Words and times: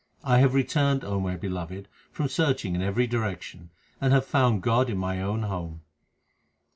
I 0.23 0.39
have 0.39 0.55
returned, 0.55 1.03
O 1.03 1.19
my 1.19 1.35
beloved, 1.37 1.87
from 2.11 2.27
searching 2.27 2.73
in 2.73 2.81
every 2.81 3.05
direction; 3.05 3.69
and 4.01 4.13
have 4.13 4.25
found 4.25 4.63
God 4.63 4.89
in 4.89 4.97
my 4.97 5.21
own 5.21 5.43
home. 5.43 5.83